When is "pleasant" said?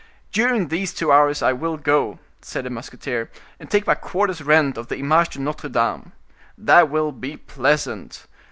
7.37-8.25